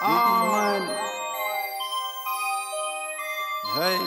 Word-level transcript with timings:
Biggie 0.00 0.50
money. 0.50 0.94
Hey, 3.74 3.98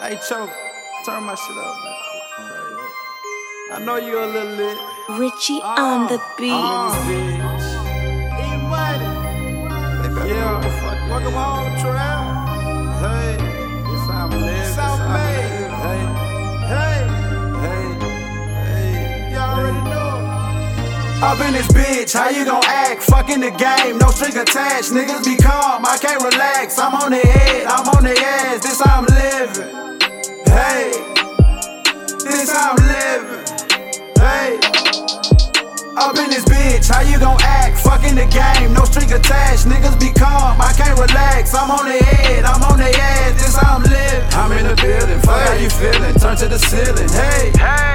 hey, 0.00 0.18
choke, 0.26 0.50
turn 1.04 1.22
my 1.24 1.34
shit 1.34 1.56
up, 1.58 1.76
man. 1.84 1.94
I 3.72 3.84
know 3.84 3.96
you 3.96 4.18
a 4.18 4.24
little 4.24 4.52
lit. 4.56 4.78
Richie 5.20 5.60
oh. 5.62 5.84
on 5.84 6.06
the 6.08 6.18
beat. 6.38 6.50
Oh. 6.50 6.96
bitch. 7.04 7.74
Money. 8.70 9.04
Yeah, 10.30 10.60
fuck 11.10 11.22
em 11.22 11.32
home, 11.32 11.76
trap. 11.78 12.24
Hey, 13.04 13.63
Up 21.24 21.40
in 21.40 21.54
this 21.54 21.66
bitch, 21.68 22.12
how 22.12 22.28
you 22.28 22.44
gon' 22.44 22.62
act? 22.66 23.02
Fucking 23.04 23.40
the 23.40 23.50
game, 23.50 23.96
no 23.96 24.08
string 24.10 24.36
attached. 24.36 24.92
Niggas 24.92 25.24
be 25.24 25.40
calm, 25.40 25.80
I 25.80 25.96
can't 25.96 26.22
relax. 26.22 26.78
I'm 26.78 26.92
on 26.92 27.12
the 27.12 27.16
head, 27.16 27.64
I'm 27.64 27.88
on 27.96 28.04
the 28.04 28.12
ass. 28.12 28.60
This 28.60 28.78
how 28.78 29.00
I'm 29.00 29.08
living. 29.08 29.72
Hey, 30.44 30.92
this 32.28 32.52
how 32.52 32.76
I'm 32.76 32.80
living. 32.84 33.40
Hey. 34.20 34.60
Up 35.96 36.12
in 36.20 36.28
this 36.28 36.44
bitch, 36.44 36.92
how 36.92 37.00
you 37.00 37.18
gon' 37.18 37.40
act? 37.40 37.80
Fucking 37.80 38.16
the 38.16 38.28
game, 38.28 38.74
no 38.74 38.84
string 38.84 39.10
attached. 39.10 39.64
Niggas 39.64 39.98
be 39.98 40.12
calm, 40.12 40.60
I 40.60 40.74
can't 40.76 41.00
relax. 41.00 41.54
I'm 41.54 41.70
on 41.70 41.88
the 41.88 42.04
head, 42.04 42.44
I'm 42.44 42.62
on 42.68 42.76
the 42.76 42.92
ass. 42.92 43.32
This 43.40 43.56
how 43.56 43.76
I'm 43.76 43.82
living. 43.82 44.28
I'm 44.36 44.52
in 44.52 44.68
the 44.68 44.76
building, 44.76 45.20
fuck 45.20 45.40
how 45.40 45.54
you 45.54 45.70
feeling? 45.70 46.12
Turn 46.20 46.36
to 46.36 46.48
the 46.52 46.58
ceiling, 46.58 47.08
hey. 47.08 47.50
I'm 47.64 47.93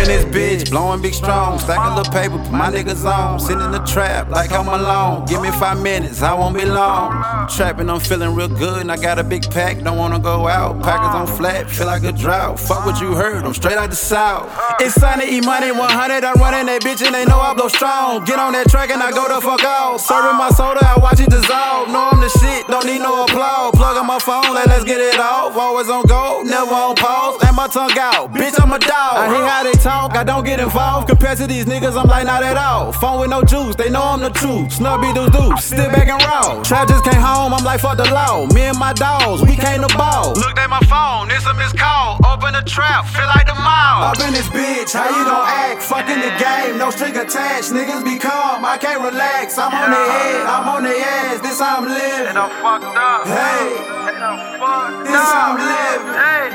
in 0.00 0.08
this 0.08 0.24
bitch, 0.24 0.70
blowing 0.70 1.02
big 1.02 1.14
strong, 1.14 1.58
stacking 1.58 1.94
little 1.94 2.12
paper, 2.12 2.38
put 2.38 2.50
my 2.50 2.70
niggas 2.70 3.04
on. 3.04 3.38
Sitting 3.38 3.62
in 3.62 3.72
the 3.72 3.80
trap 3.80 4.30
like 4.30 4.52
I'm 4.52 4.68
alone. 4.68 5.26
Give 5.26 5.42
me 5.42 5.50
five 5.50 5.80
minutes, 5.82 6.22
I 6.22 6.32
won't 6.34 6.56
be 6.56 6.64
long. 6.64 7.12
Trapping, 7.48 7.90
I'm 7.90 8.00
feeling 8.00 8.34
real 8.34 8.48
good, 8.48 8.80
and 8.80 8.90
I 8.90 8.96
got 8.96 9.18
a 9.18 9.24
big 9.24 9.50
pack, 9.50 9.82
don't 9.82 9.98
wanna 9.98 10.18
go 10.18 10.48
out. 10.48 10.82
Packers 10.82 11.14
on 11.14 11.26
flat, 11.26 11.68
feel 11.68 11.86
like 11.86 12.04
a 12.04 12.12
drought. 12.12 12.58
Fuck 12.58 12.86
what 12.86 13.00
you 13.00 13.14
heard, 13.14 13.44
I'm 13.44 13.54
straight 13.54 13.76
out 13.76 13.90
the 13.90 13.96
south. 13.96 14.48
It's 14.80 14.94
sunny, 14.94 15.26
eat 15.36 15.44
money 15.44 15.72
100, 15.72 16.24
I'm 16.24 16.34
running 16.36 16.66
that 16.66 16.82
bitch, 16.82 17.04
and 17.04 17.14
they 17.14 17.24
know 17.24 17.38
I 17.38 17.54
blow 17.54 17.68
strong. 17.68 18.24
Get 18.24 18.38
on 18.38 18.52
that 18.52 18.68
track, 18.68 18.90
and 18.90 19.02
I 19.02 19.10
go 19.10 19.28
the 19.28 19.40
fuck 19.40 19.64
out. 19.64 20.00
Serving 20.00 20.36
my 20.36 20.50
soda, 20.50 20.80
I 20.82 20.98
watch 20.98 21.20
it 21.20 21.30
dissolve. 21.30 21.88
Know 21.88 22.08
I'm 22.12 22.20
the 22.20 22.28
shit, 22.28 22.66
don't 22.68 22.86
need 22.86 23.00
no 23.00 23.24
applause. 23.24 23.79
On 24.00 24.06
my 24.06 24.18
phone, 24.18 24.54
like, 24.54 24.64
let's 24.64 24.82
get 24.84 24.98
it 24.98 25.20
off. 25.20 25.54
Always 25.54 25.90
on 25.90 26.06
go, 26.06 26.40
never 26.42 26.72
on 26.72 26.96
pause. 26.96 27.36
And 27.44 27.54
my 27.54 27.68
tongue 27.68 27.92
out, 27.98 28.32
bitch, 28.32 28.56
I'm 28.56 28.72
a 28.72 28.78
dog. 28.78 29.12
I 29.20 29.28
hear 29.28 29.44
how 29.44 29.62
they 29.62 29.76
talk, 29.76 30.16
I 30.16 30.24
don't 30.24 30.42
get 30.42 30.58
involved. 30.58 31.06
Compared 31.06 31.36
to 31.36 31.46
these 31.46 31.66
niggas, 31.66 32.00
I'm 32.00 32.08
like, 32.08 32.24
not 32.24 32.42
at 32.42 32.56
all. 32.56 32.92
Phone 32.92 33.20
with 33.20 33.28
no 33.28 33.44
juice, 33.44 33.76
they 33.76 33.90
know 33.90 34.00
I'm 34.00 34.20
the 34.20 34.30
truth. 34.30 34.72
Snubby 34.72 35.12
doo 35.12 35.28
doo, 35.28 35.52
still 35.60 35.92
back 35.92 36.08
and 36.08 36.16
raw. 36.24 36.62
Trap 36.64 36.88
just 36.88 37.04
came 37.04 37.20
home, 37.20 37.52
I'm 37.52 37.62
like, 37.62 37.80
fuck 37.80 37.98
the 37.98 38.08
law. 38.08 38.46
Me 38.56 38.72
and 38.72 38.78
my 38.78 38.94
dogs, 38.94 39.42
we 39.42 39.54
came 39.54 39.84
to 39.84 39.92
ball. 39.92 40.32
Looked 40.32 40.56
at 40.56 40.70
my 40.70 40.80
phone, 40.88 41.28
it's 41.28 41.44
a 41.44 41.52
missed 41.52 41.76
call. 41.76 42.16
Open 42.24 42.56
the 42.56 42.64
trap, 42.64 43.04
feel 43.04 43.28
like 43.36 43.46
the 43.52 43.58
mall. 43.60 44.16
Up 44.16 44.20
in 44.24 44.32
this 44.32 44.48
bitch, 44.48 44.96
how 44.96 45.12
you 45.12 45.28
gon' 45.28 45.44
act? 45.44 45.82
Fucking 45.84 46.24
the 46.24 46.32
game, 46.40 46.78
no 46.80 46.88
string 46.88 47.12
attached. 47.20 47.68
Niggas 47.76 48.00
be 48.02 48.16
calm, 48.16 48.64
I 48.64 48.78
can't 48.80 49.04
relax. 49.04 49.58
I'm 49.58 49.76
on 49.76 49.90
the 49.92 50.00
head, 50.08 50.46
I'm 50.48 50.68
on 50.72 50.82
the 50.88 50.96
ass. 50.96 51.44
This 51.44 51.60
how 51.60 51.84
I'm 51.84 51.84
living. 51.84 52.32
And 52.32 52.38
I'm 52.38 52.48
fucked 52.64 52.96
up. 52.96 53.26
Hey, 53.28 53.89
this 53.90 55.14
how 55.14 55.52
I'm 55.52 55.58
living. 55.58 56.14
Hey, 56.14 56.46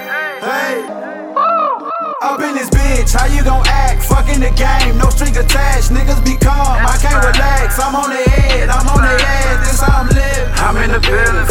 hey. 0.41 0.75
Up 2.21 2.41
in 2.41 2.55
this 2.55 2.69
bitch, 2.69 3.13
how 3.13 3.27
you 3.27 3.43
gon' 3.43 3.63
act? 3.67 4.03
Fucking 4.03 4.39
the 4.39 4.51
game, 4.55 4.97
no 4.97 5.09
string 5.09 5.35
attached. 5.37 5.91
Niggas 5.91 6.23
be 6.25 6.37
calm, 6.37 6.81
I 6.81 6.97
can't 6.97 7.21
relax. 7.21 7.79
I'm 7.79 7.95
on 7.95 8.09
the 8.09 8.23
head, 8.29 8.69
I'm 8.69 8.87
on 8.87 9.01
the 9.01 9.13
ass. 9.13 9.67
This 9.67 9.81
how 9.81 10.01
I'm 10.01 10.07
living. 10.07 10.53
I'm 10.57 10.77
in 10.77 10.91
the 10.91 10.99
building, 10.99 11.44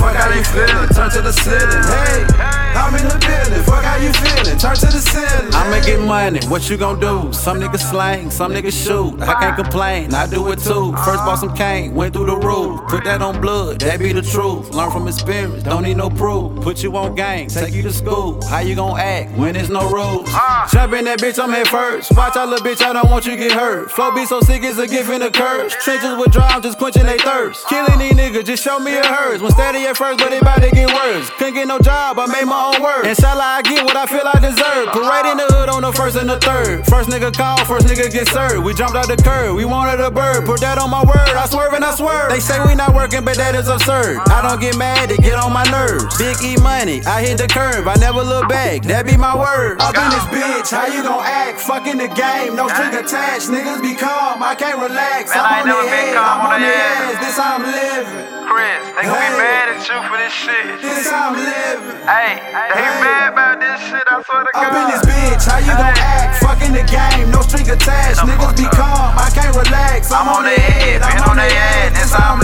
Turn 0.55 1.10
to 1.10 1.20
the 1.20 1.32
ceiling, 1.32 1.82
hey. 1.82 2.54
I'm 2.76 2.94
in 2.94 3.09
the 3.09 3.19
building, 3.19 3.62
fuck 3.65 3.82
how 3.82 3.97
you 3.97 4.12
feeling? 4.12 4.56
Turn 4.56 4.76
to 4.76 4.87
the 4.87 5.00
ceiling. 5.00 5.53
I'ma 5.53 5.84
get 5.84 6.00
money, 6.00 6.38
what 6.47 6.70
you 6.70 6.76
gon' 6.76 7.00
do? 7.00 7.32
Some 7.32 7.60
niggas 7.60 7.91
slang, 7.91 8.31
some 8.31 8.53
niggas 8.53 8.87
shoot. 8.87 9.20
I 9.20 9.34
can't 9.41 9.56
complain, 9.56 10.15
I 10.15 10.28
do 10.28 10.53
it 10.53 10.60
too. 10.60 10.92
First 11.04 11.25
bought 11.25 11.41
some 11.41 11.56
cane, 11.56 11.92
went 11.94 12.15
through 12.15 12.26
the 12.26 12.37
roof. 12.37 12.82
Put 12.88 13.03
that 13.03 13.20
on 13.20 13.41
blood, 13.41 13.81
that 13.81 13.98
be 13.98 14.12
the 14.12 14.22
truth. 14.22 14.70
Learn 14.70 14.92
from 14.92 15.09
experience, 15.09 15.65
don't 15.65 15.82
need 15.82 15.97
no 15.97 16.09
proof. 16.09 16.62
Put 16.62 16.84
you 16.84 16.97
on 16.97 17.16
gang, 17.16 17.48
take 17.48 17.75
you 17.75 17.82
to 17.82 17.92
school. 17.92 18.41
How 18.47 18.60
you 18.60 18.76
gon' 18.76 18.98
act 18.98 19.36
when 19.36 19.54
there's 19.54 19.71
no 19.71 19.91
rules? 19.91 20.28
Ah. 20.28 20.69
Jump 20.71 20.92
in 20.94 21.04
that 21.06 21.19
bitch, 21.19 21.42
I'm 21.42 21.50
head 21.50 21.66
first. 21.66 22.15
Watch 22.16 22.36
out, 22.36 22.48
little 22.48 22.65
bitch, 22.65 22.81
I 22.81 22.92
don't 22.92 23.10
want 23.10 23.26
you 23.26 23.36
get 23.36 23.50
hurt. 23.50 23.91
Flow 23.91 24.12
be 24.12 24.25
so 24.25 24.41
sick, 24.41 24.62
it's 24.62 24.78
a 24.78 24.86
gift 24.86 25.10
and 25.10 25.25
a 25.25 25.32
curse. 25.32 25.75
Trenches 25.82 26.16
with 26.16 26.31
dry, 26.31 26.47
I'm 26.48 26.62
just 26.62 26.78
quenching 26.78 27.06
they 27.06 27.19
thirst. 27.19 27.66
Killing 27.69 27.98
these 27.98 28.12
niggas, 28.12 28.34
show 28.64 28.80
me 28.80 28.97
a 28.97 29.04
hers. 29.04 29.42
When 29.42 29.52
steady 29.52 29.84
at 29.84 29.94
first, 29.94 30.19
but 30.19 30.32
it 30.32 30.42
bout 30.42 30.64
to 30.64 30.70
get 30.70 30.88
worse. 30.88 31.28
Couldn't 31.36 31.52
get 31.52 31.69
no 31.69 31.78
job, 31.78 32.19
I 32.19 32.25
made 32.25 32.48
my 32.48 32.72
own 32.72 32.80
work. 32.80 33.04
Inshallah, 33.04 33.60
I 33.60 33.62
get 33.62 33.84
what 33.84 33.92
I 33.92 34.08
feel 34.08 34.25
I 34.25 34.41
deserve. 34.41 34.88
Parade 34.88 35.28
in 35.28 35.36
the 35.36 35.44
hood 35.52 35.69
on 35.69 35.82
the 35.84 35.92
first 35.92 36.16
and 36.16 36.25
the 36.25 36.41
third. 36.41 36.80
First 36.88 37.12
nigga 37.12 37.28
call, 37.28 37.60
first 37.69 37.86
nigga 37.86 38.08
get 38.08 38.26
served. 38.32 38.64
We 38.64 38.72
jumped 38.72 38.97
out 38.97 39.06
the 39.12 39.20
curb, 39.20 39.54
we 39.54 39.66
wanted 39.69 40.00
a 40.00 40.10
bird. 40.10 40.48
Put 40.48 40.64
that 40.64 40.80
on 40.80 40.88
my 40.88 41.04
word, 41.04 41.36
I 41.36 41.44
swerve 41.44 41.76
and 41.76 41.84
I 41.84 41.92
swerve. 41.92 42.32
They 42.32 42.41
say 42.41 42.56
we 42.64 42.74
not 42.74 42.94
working, 42.97 43.20
but 43.20 43.36
that 43.36 43.53
is 43.54 43.69
absurd. 43.69 44.24
I 44.32 44.41
don't 44.41 44.56
get 44.56 44.80
mad, 44.80 45.12
they 45.12 45.20
get 45.20 45.36
on 45.36 45.53
my 45.53 45.69
nerves. 45.69 46.16
Big 46.16 46.41
E 46.41 46.56
money, 46.64 47.04
I 47.04 47.20
hit 47.20 47.36
the 47.36 47.48
curve, 47.48 47.84
I 47.84 48.00
never 48.00 48.24
look 48.24 48.48
back. 48.48 48.80
That 48.88 49.04
be 49.04 49.20
my 49.20 49.36
word. 49.36 49.76
Up 49.84 49.92
in 49.92 50.08
this 50.08 50.24
bitch, 50.32 50.72
how 50.72 50.88
you 50.88 51.04
gon' 51.04 51.20
act? 51.20 51.60
Fucking 51.60 52.00
the 52.00 52.08
game, 52.16 52.56
no 52.56 52.72
string 52.72 52.97
attached. 52.97 53.53
Niggas 53.53 53.84
be 53.84 53.92
calm, 53.92 54.41
I 54.41 54.56
can't 54.56 54.80
relax. 54.80 55.36
Man, 55.36 55.44
I 55.44 55.60
I'm 55.60 55.69
on 55.69 55.84
the 55.84 55.91
head, 55.92 56.16
I'm 56.16 56.41
on 56.48 56.60
the 56.64 56.72
ass. 56.72 57.20
This 57.20 57.36
I'm 57.36 57.60
living. 58.04 58.26
Chris, 58.48 58.82
they 58.97 59.04
gon' 59.09 59.16
Hey. 59.16 59.32
be 59.32 59.38
mad 59.41 59.69
at 59.75 59.81
you 59.88 59.98
for 60.09 60.16
this 60.19 60.32
shit. 60.32 60.81
This 60.82 61.10
how 61.10 61.31
I'm 61.31 61.37
living. 61.37 61.98
Hey, 62.06 62.32
they 62.75 62.82
Hey. 62.84 63.00
mad 63.03 63.32
about 63.32 63.60
this 63.60 63.81
shit, 63.81 64.04
I 64.06 64.22
swear 64.22 64.44
to 64.44 64.50
God. 64.53 64.65
Up 64.65 64.75
in 64.81 64.87
this 64.92 65.03
bitch, 65.09 65.44
how 65.48 65.59
you 65.59 65.72
gon' 65.72 65.98
act? 65.98 66.37
Fucking 66.44 66.72
the 66.72 66.84
game, 66.84 67.31
no 67.31 67.41
string 67.42 67.69
attached. 67.70 68.20
I'm 68.20 68.28
Niggas 68.28 68.56
be 68.56 68.66
calm, 68.76 69.16
I 69.16 69.31
can't 69.34 69.54
relax. 69.56 70.12
I'm, 70.12 70.28
on 70.28 70.44
the 70.44 70.50
head, 70.50 71.03
I'm 71.03 71.31
on 71.31 71.37
the 71.37 71.42
head, 71.48 71.94
This 71.94 72.12
how 72.12 72.34
I'm 72.34 72.38
living. 72.38 72.44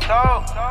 talk. 0.00 0.61